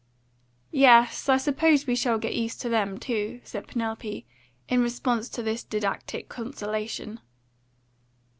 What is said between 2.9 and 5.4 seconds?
too," said Penelope, in response